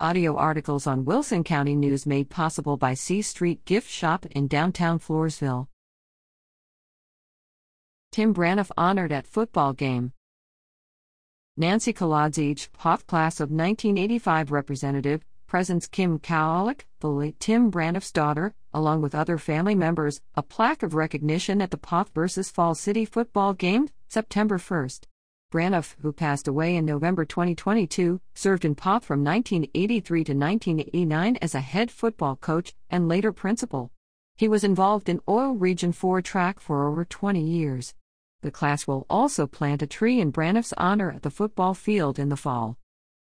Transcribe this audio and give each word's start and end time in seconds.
Audio 0.00 0.34
articles 0.36 0.88
on 0.88 1.04
Wilson 1.04 1.44
County 1.44 1.76
News 1.76 2.04
made 2.04 2.28
possible 2.28 2.76
by 2.76 2.94
C 2.94 3.22
Street 3.22 3.64
Gift 3.64 3.88
Shop 3.88 4.26
in 4.26 4.48
downtown 4.48 4.98
Floresville. 4.98 5.68
Tim 8.10 8.34
Braniff 8.34 8.72
honored 8.76 9.12
at 9.12 9.24
football 9.24 9.72
game. 9.72 10.12
Nancy 11.56 11.92
Kolodziej, 11.92 12.72
Poth 12.72 13.06
class 13.06 13.38
of 13.38 13.52
1985 13.52 14.50
representative, 14.50 15.22
presents 15.46 15.86
Kim 15.86 16.18
Kowalik, 16.18 16.86
the 16.98 17.08
late 17.08 17.38
Tim 17.38 17.70
Braniff's 17.70 18.10
daughter, 18.10 18.52
along 18.72 19.00
with 19.00 19.14
other 19.14 19.38
family 19.38 19.76
members, 19.76 20.20
a 20.34 20.42
plaque 20.42 20.82
of 20.82 20.94
recognition 20.94 21.62
at 21.62 21.70
the 21.70 21.78
Poth 21.78 22.10
vs. 22.12 22.50
Falls 22.50 22.80
City 22.80 23.04
football 23.04 23.54
game, 23.54 23.88
September 24.08 24.58
1st. 24.58 25.02
Braniff, 25.54 25.94
who 26.02 26.12
passed 26.12 26.48
away 26.48 26.74
in 26.74 26.84
November 26.84 27.24
2022, 27.24 28.20
served 28.34 28.64
in 28.64 28.74
Poth 28.74 29.04
from 29.04 29.22
1983 29.22 30.24
to 30.24 30.32
1989 30.32 31.36
as 31.36 31.54
a 31.54 31.60
head 31.60 31.92
football 31.92 32.34
coach 32.34 32.74
and 32.90 33.06
later 33.06 33.30
principal. 33.30 33.92
He 34.36 34.48
was 34.48 34.64
involved 34.64 35.08
in 35.08 35.20
UIL 35.28 35.54
Region 35.56 35.92
4 35.92 36.20
track 36.22 36.58
for 36.58 36.88
over 36.88 37.04
20 37.04 37.40
years. 37.40 37.94
The 38.42 38.50
class 38.50 38.88
will 38.88 39.06
also 39.08 39.46
plant 39.46 39.80
a 39.80 39.86
tree 39.86 40.20
in 40.20 40.32
Braniff's 40.32 40.74
honor 40.76 41.12
at 41.12 41.22
the 41.22 41.30
football 41.30 41.72
field 41.72 42.18
in 42.18 42.30
the 42.30 42.36
fall. 42.36 42.76